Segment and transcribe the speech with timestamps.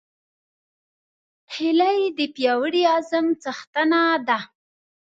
[1.53, 4.39] هیلۍ د پیاوړي عزم څښتنه ده